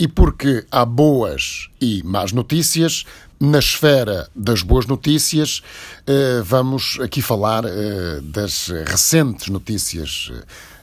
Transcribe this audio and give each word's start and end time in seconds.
E 0.00 0.08
porque 0.08 0.64
há 0.72 0.82
boas 0.86 1.68
e 1.78 2.02
más 2.02 2.32
notícias, 2.32 3.04
na 3.38 3.58
esfera 3.58 4.30
das 4.34 4.62
boas 4.62 4.86
notícias, 4.86 5.62
eh, 6.06 6.40
vamos 6.42 6.98
aqui 7.02 7.20
falar 7.20 7.66
eh, 7.66 8.20
das 8.22 8.68
recentes 8.86 9.48
notícias 9.48 10.30
eh, 10.32 10.42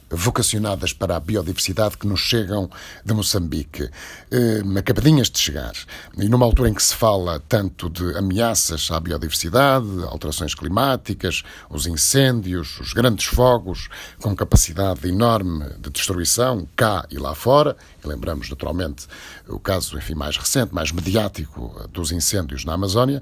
vocacionadas 0.09 0.93
para 0.93 1.15
a 1.15 1.19
biodiversidade 1.19 1.97
que 1.97 2.07
nos 2.07 2.19
chegam 2.19 2.69
de 3.03 3.13
Moçambique, 3.13 3.89
eh, 4.31 4.61
acabadinhas 4.77 5.29
de 5.29 5.39
chegar. 5.39 5.73
E 6.17 6.29
numa 6.29 6.45
altura 6.45 6.69
em 6.69 6.73
que 6.73 6.83
se 6.83 6.95
fala 6.95 7.41
tanto 7.47 7.89
de 7.89 8.17
ameaças 8.17 8.89
à 8.91 8.99
biodiversidade, 8.99 9.87
alterações 10.03 10.53
climáticas, 10.53 11.43
os 11.69 11.85
incêndios, 11.87 12.79
os 12.79 12.93
grandes 12.93 13.25
fogos, 13.25 13.89
com 14.21 14.35
capacidade 14.35 15.07
enorme 15.07 15.65
de 15.79 15.89
destruição 15.89 16.67
cá 16.75 17.05
e 17.09 17.17
lá 17.17 17.35
fora, 17.35 17.75
e 18.03 18.07
lembramos 18.07 18.49
naturalmente 18.49 19.07
o 19.47 19.59
caso 19.59 19.97
enfim, 19.97 20.13
mais 20.13 20.37
recente, 20.37 20.73
mais 20.73 20.91
mediático 20.91 21.87
dos 21.91 22.11
incêndios 22.11 22.65
na 22.65 22.73
Amazónia, 22.73 23.21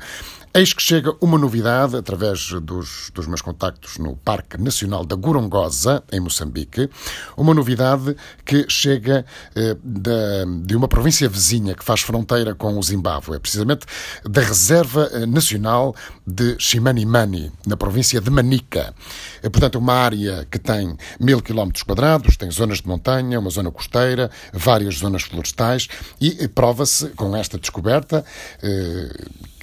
eis 0.53 0.73
que 0.73 0.81
chega 0.81 1.15
uma 1.20 1.38
novidade 1.38 1.95
através 1.95 2.52
dos, 2.61 3.11
dos 3.13 3.27
meus 3.27 3.41
contactos 3.41 3.97
no 3.97 4.15
Parque 4.15 4.57
Nacional 4.57 5.05
da 5.05 5.15
Gorongosa, 5.15 6.03
em 6.11 6.20
Moçambique, 6.20 6.74
Moçambique, 6.75 6.89
uma 7.38 7.53
novidade 7.53 8.15
que 8.43 8.65
chega 8.67 9.25
eh, 9.55 9.75
de 9.84 10.75
uma 10.75 10.88
província 10.88 11.29
vizinha 11.29 11.73
que 11.73 11.84
faz 11.84 12.01
fronteira 12.01 12.53
com 12.53 12.77
o 12.77 12.84
Zimbábue, 12.84 13.35
é 13.35 13.39
precisamente 13.39 13.85
da 14.23 14.41
Reserva 14.41 15.09
eh, 15.13 15.25
Nacional 15.25 15.95
de 16.27 16.55
Chimanimani, 16.59 17.51
na 17.65 17.77
província 17.77 18.20
de 18.20 18.29
Manica. 18.29 18.93
É, 19.41 19.49
portanto, 19.49 19.77
uma 19.77 19.93
área 19.93 20.45
que 20.49 20.59
tem 20.59 20.98
mil 21.20 21.41
quilómetros 21.41 21.84
quadrados, 21.84 22.35
tem 22.35 22.51
zonas 22.51 22.81
de 22.81 22.87
montanha, 22.87 23.39
uma 23.39 23.49
zona 23.49 23.71
costeira, 23.71 24.29
várias 24.51 24.95
zonas 24.95 25.23
florestais 25.23 25.87
e 26.20 26.48
prova-se 26.48 27.07
com 27.09 27.35
esta 27.35 27.57
descoberta 27.57 28.26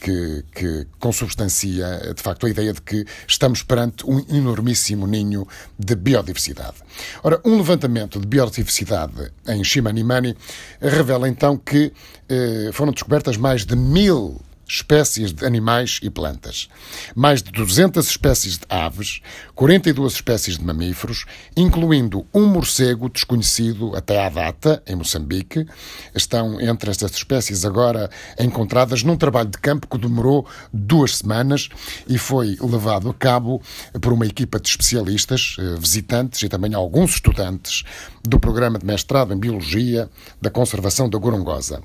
que, 0.02 0.44
que 0.52 0.86
consubstancia, 0.98 2.12
de 2.12 2.20
facto, 2.20 2.46
a 2.46 2.50
ideia 2.50 2.72
de 2.72 2.82
que 2.82 3.06
estamos 3.28 3.62
perante 3.62 4.04
um 4.04 4.18
enormíssimo 4.28 5.06
ninho 5.06 5.46
de 5.78 5.94
biodiversidade. 5.94 6.78
Ora, 7.22 7.40
um 7.44 7.56
levantamento 7.56 8.18
de 8.18 8.26
biodiversidade 8.26 9.30
em 9.46 9.62
Chimanimani 9.62 10.36
revela 10.80 11.28
então 11.28 11.56
que 11.56 11.92
eh, 12.28 12.70
foram 12.72 12.92
descobertas 12.92 13.36
mais 13.36 13.64
de 13.64 13.76
mil 13.76 14.40
espécies 14.66 15.32
de 15.32 15.44
animais 15.44 15.98
e 16.02 16.10
plantas, 16.10 16.68
mais 17.14 17.42
de 17.42 17.50
200 17.50 18.08
espécies 18.08 18.58
de 18.58 18.66
aves, 18.68 19.20
42 19.54 20.14
espécies 20.14 20.58
de 20.58 20.64
mamíferos, 20.64 21.24
incluindo 21.56 22.26
um 22.32 22.46
morcego 22.46 23.08
desconhecido 23.08 23.94
até 23.94 24.24
à 24.24 24.28
data, 24.28 24.82
em 24.86 24.96
Moçambique. 24.96 25.66
Estão 26.14 26.60
entre 26.60 26.90
estas 26.90 27.12
espécies 27.12 27.64
agora 27.64 28.10
encontradas 28.38 29.02
num 29.02 29.16
trabalho 29.16 29.50
de 29.50 29.58
campo 29.58 29.86
que 29.86 29.98
demorou 29.98 30.46
duas 30.72 31.18
semanas 31.18 31.68
e 32.08 32.16
foi 32.18 32.56
levado 32.60 33.10
a 33.10 33.14
cabo 33.14 33.60
por 34.00 34.12
uma 34.12 34.26
equipa 34.26 34.58
de 34.58 34.68
especialistas, 34.68 35.56
eh, 35.58 35.76
visitantes 35.78 36.42
e 36.42 36.48
também 36.48 36.74
alguns 36.74 37.14
estudantes 37.14 37.84
do 38.22 38.38
programa 38.38 38.78
de 38.78 38.86
mestrado 38.86 39.32
em 39.32 39.38
Biologia 39.38 40.08
da 40.40 40.50
Conservação 40.50 41.08
da 41.08 41.18
Gorongosa. 41.18 41.82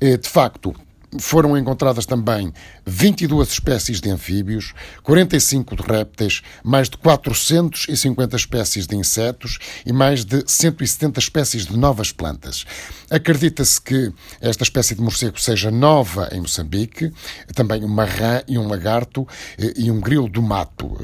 Eh, 0.00 0.16
de 0.16 0.28
facto, 0.28 0.74
foram 1.18 1.56
encontradas 1.56 2.06
também 2.06 2.52
22 2.86 3.48
espécies 3.48 4.00
de 4.00 4.10
anfíbios, 4.10 4.72
45 5.02 5.76
de 5.76 5.82
répteis, 5.82 6.42
mais 6.64 6.88
de 6.88 6.96
450 6.96 8.36
espécies 8.36 8.86
de 8.86 8.96
insetos 8.96 9.58
e 9.84 9.92
mais 9.92 10.24
de 10.24 10.42
170 10.46 11.18
espécies 11.20 11.66
de 11.66 11.76
novas 11.76 12.12
plantas. 12.12 12.64
Acredita-se 13.10 13.80
que 13.80 14.12
esta 14.40 14.62
espécie 14.62 14.94
de 14.94 15.02
morcego 15.02 15.40
seja 15.40 15.70
nova 15.70 16.28
em 16.32 16.40
Moçambique, 16.40 17.12
também 17.54 17.84
uma 17.84 18.04
rã 18.04 18.42
e 18.48 18.58
um 18.58 18.66
lagarto 18.66 19.26
eh, 19.58 19.74
e 19.76 19.90
um 19.90 20.00
grilo 20.00 20.28
do 20.28 20.42
mato 20.42 20.96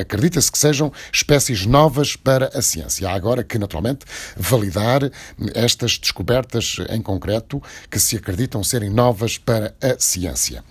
acredita-se 0.00 0.50
que 0.50 0.58
sejam 0.58 0.92
espécies 1.12 1.66
novas 1.66 2.16
para 2.16 2.50
a 2.54 2.62
ciência. 2.62 3.08
Há 3.08 3.14
agora 3.14 3.42
que, 3.42 3.58
naturalmente, 3.58 4.04
validar 4.36 5.10
estas 5.54 5.98
descobertas 5.98 6.76
em 6.90 7.00
concreto 7.00 7.62
que 7.90 7.98
se 7.98 8.16
acreditam 8.16 8.62
serem 8.62 8.90
novas 8.90 9.38
para 9.38 9.74
a 9.80 9.98
ciência. 9.98 10.64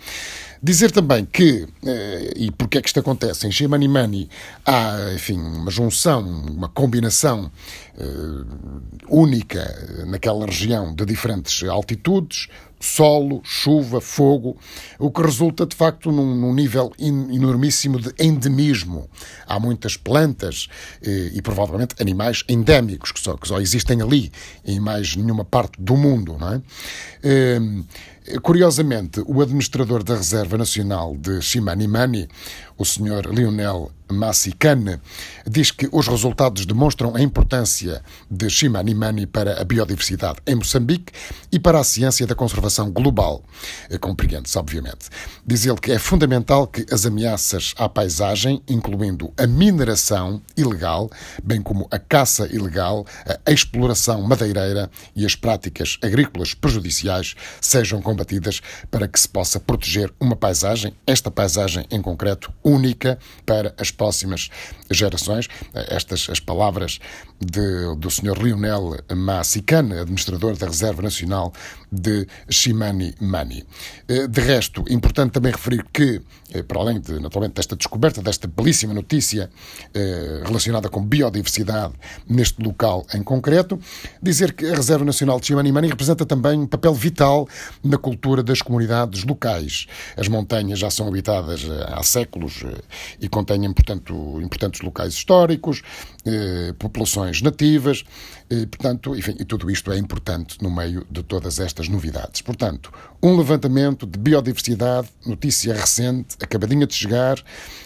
Dizer 0.62 0.92
também 0.92 1.24
que, 1.24 1.66
eh, 1.86 2.34
e 2.36 2.52
porque 2.52 2.78
é 2.78 2.82
que 2.82 2.90
isto 2.90 3.00
acontece, 3.00 3.48
em 3.48 3.52
Shemanimani 3.52 4.30
há, 4.66 5.14
enfim, 5.16 5.40
uma 5.40 5.72
junção, 5.72 6.22
uma 6.22 6.68
combinação 6.68 7.50
uh, 7.98 8.82
única 9.08 10.06
naquela 10.06 10.46
região 10.46 10.94
de 10.94 11.06
diferentes 11.06 11.64
altitudes, 11.64 12.50
solo, 12.80 13.42
chuva, 13.44 14.00
fogo, 14.00 14.58
o 14.98 15.12
que 15.12 15.22
resulta 15.22 15.66
de 15.66 15.76
facto 15.76 16.12
num, 16.12 16.36
num 16.36 16.54
nível 16.54 16.92
in, 16.98 17.34
enormíssimo 17.34 18.00
de 18.00 18.14
endemismo. 18.20 19.10
Há 19.46 19.60
muitas 19.60 19.98
plantas 19.98 20.68
eh, 21.02 21.32
e 21.34 21.42
provavelmente 21.42 21.96
animais 22.00 22.44
endémicos 22.48 23.12
que 23.12 23.20
só, 23.20 23.36
que 23.36 23.48
só 23.48 23.60
existem 23.60 24.02
ali, 24.02 24.32
em 24.66 24.80
mais 24.80 25.16
nenhuma 25.16 25.44
parte 25.44 25.82
do 25.82 25.98
mundo. 25.98 26.38
Não 26.40 26.54
é? 26.54 26.62
Eh, 27.24 27.60
Curiosamente, 28.44 29.24
o 29.26 29.42
administrador 29.42 30.04
da 30.04 30.16
Reserva 30.16 30.56
Nacional 30.56 31.18
de 31.18 31.42
Chimanimani, 31.42 32.28
o 32.80 32.86
Sr. 32.86 33.30
Lionel 33.32 33.92
Massicane, 34.12 35.00
diz 35.46 35.72
que 35.72 35.88
os 35.92 36.08
resultados 36.08 36.66
demonstram 36.66 37.16
a 37.16 37.22
importância 37.22 38.02
de 38.30 38.50
Chimanimani 38.50 39.28
para 39.28 39.62
a 39.62 39.64
biodiversidade 39.64 40.40
em 40.48 40.56
Moçambique 40.56 41.14
e 41.52 41.60
para 41.60 41.80
a 41.80 41.84
ciência 41.84 42.26
da 42.26 42.36
conservação 42.36 42.92
global. 42.92 43.44
Eh, 43.90 43.98
compreende-se, 43.98 44.58
obviamente. 44.58 45.10
Diz 45.46 45.66
ele 45.66 45.80
que 45.80 45.92
é 45.92 46.00
fundamental 46.00 46.68
que 46.68 46.86
as 46.92 47.06
ameaças 47.06 47.74
à 47.78 47.88
paisagem, 47.88 48.62
incluindo 48.68 49.32
a 49.38 49.46
mineração 49.46 50.42
ilegal, 50.58 51.10
bem 51.44 51.62
como 51.62 51.88
a 51.92 52.00
caça 52.00 52.48
ilegal, 52.52 53.06
a 53.46 53.52
exploração 53.52 54.22
madeireira 54.24 54.90
e 55.16 55.26
as 55.26 55.36
práticas 55.36 55.98
agrícolas 56.02 56.54
prejudiciais, 56.54 57.36
sejam 57.62 58.02
combatidas 58.02 58.62
para 58.90 59.08
que 59.08 59.20
se 59.20 59.30
possa 59.30 59.60
proteger 59.60 60.12
uma 60.20 60.36
paisagem, 60.36 60.94
esta 61.06 61.30
paisagem 61.30 61.86
em 61.92 62.02
concreto, 62.02 62.52
única 62.70 63.18
para 63.46 63.74
as 63.78 63.92
próximas 63.92 64.50
gerações. 64.90 65.48
Estas 65.74 66.30
as 66.30 66.40
palavras 66.40 67.00
de, 67.40 67.96
do 67.98 68.10
Sr. 68.10 68.38
Lionel 68.42 68.98
Massicane, 69.16 70.00
administrador 70.00 70.58
da 70.58 70.68
Reserva 70.68 71.02
Nacional 71.02 71.54
de 71.92 72.28
Shimani 72.50 73.16
Mani. 73.20 73.66
Eh, 74.08 74.28
de 74.28 74.42
resto, 74.42 74.84
importante 74.90 75.32
também 75.32 75.52
referir 75.52 75.86
que, 75.92 76.22
eh, 76.54 76.62
para 76.62 76.80
além 76.80 77.00
de, 77.00 77.20
naturalmente, 77.20 77.56
desta 77.56 77.76
descoberta, 77.76 78.22
desta 78.22 78.48
belíssima 78.48 78.94
notícia 78.94 79.50
eh, 79.94 80.44
relacionada 80.46 80.90
com 80.90 81.04
biodiversidade 81.04 81.94
neste 82.28 82.62
local 82.62 83.06
em 83.14 83.24
concreto, 83.24 83.80
dizer 84.22 84.54
que 84.54 84.66
a 84.66 84.76
Reserva 84.76 85.06
Nacional 85.06 85.40
de 85.40 85.48
Shimani 85.48 85.72
Mani 85.72 85.88
representa 85.88 86.26
também 86.26 86.60
um 86.60 86.68
papel 86.68 86.94
vital 86.94 87.48
na 87.84 87.98
cultura 87.98 88.44
das 88.44 88.62
comunidades 88.62 89.24
locais. 89.24 89.88
As 90.18 90.28
montanhas 90.28 90.78
já 90.78 90.92
são 90.92 91.08
habitadas 91.08 91.62
há 91.88 92.04
séculos 92.04 92.59
e 93.20 93.28
contêm, 93.30 93.72
portanto, 93.74 94.40
importantes 94.42 94.82
locais 94.82 95.14
históricos, 95.14 95.82
populações 96.78 97.42
nativas, 97.42 98.04
portanto, 98.70 99.16
enfim, 99.16 99.36
e 99.40 99.46
tudo 99.46 99.70
isto 99.72 99.92
é 99.92 99.98
importante 99.98 100.58
no 100.62 100.70
meio 100.70 101.06
de 101.10 101.24
todas 101.24 101.60
estas 101.60 101.88
novidades. 101.88 102.42
Portanto, 102.42 102.92
um 103.22 103.36
levantamento 103.36 104.06
de 104.06 104.18
biodiversidade, 104.18 105.10
notícia 105.26 105.74
recente, 105.74 106.36
acabadinha 106.42 106.88
de 106.88 106.94
chegar. 106.94 107.38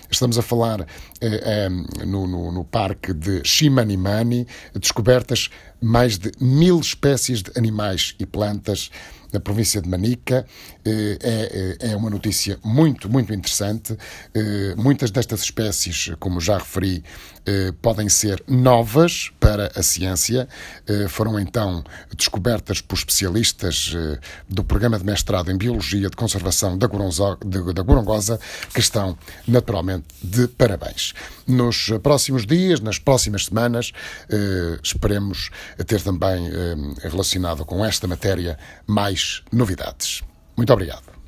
Estamos 0.10 0.38
a 0.38 0.42
falar 0.44 0.82
eh, 0.82 0.86
eh, 1.22 1.70
no, 2.06 2.28
no, 2.28 2.52
no, 2.52 2.64
parque 2.64 3.14
de 3.14 3.42
Chimanimani, 3.44 4.48
descobertas 4.80 5.50
mais 5.82 6.18
de 6.18 6.32
mil 6.40 6.80
espécies 6.80 7.42
de 7.42 7.52
animais 7.58 8.16
e 8.20 8.26
plantas 8.26 8.92
na 9.34 9.40
província 9.40 9.82
de 9.82 9.90
Manica. 9.90 10.46
Eh, 10.86 11.18
é, 11.22 11.88
é, 11.90 11.92
é 11.92 11.96
uma 11.96 12.10
notícia 12.10 12.60
muito, 12.64 13.10
muito 13.10 13.34
interessante. 13.34 13.98
Eh, 14.34 14.76
muitas 14.78 15.10
destas 15.10 15.42
espécies, 15.42 16.12
como 16.20 16.40
já 16.40 16.60
referi, 16.60 17.04
eh, 17.46 17.74
podem 17.82 18.08
ser 18.08 18.44
novas 18.48 19.32
para 19.40 19.72
a 19.76 19.82
ciência. 19.82 20.48
Foram 21.10 21.40
então 21.40 21.84
descobertas 22.16 22.80
por 22.82 22.96
especialistas 22.96 23.96
do 24.48 24.64
programa 24.64 24.98
de 25.00 25.06
mestrado 25.06 25.50
em 25.50 25.58
Biologia 25.58 26.10
de 26.10 26.16
Conservação 26.16 26.78
da 26.78 26.88
Gorongosa, 26.88 28.40
que 28.74 28.80
estão 28.80 29.18
naturalmente 29.48 30.06
de 30.22 30.48
parabéns. 30.48 31.14
Nos 31.48 31.90
próximos 32.02 32.46
dias, 32.46 32.80
nas 32.80 33.00
próximas 33.00 33.46
semanas, 33.46 33.92
esperemos 34.84 35.50
ter 35.88 36.02
também 36.02 36.50
relacionado 37.02 37.66
com 37.66 37.84
esta 37.84 38.08
matéria 38.08 38.58
mais 39.24 39.42
novidades. 39.52 40.22
Muito 40.58 40.74
obrigado. 40.74 41.23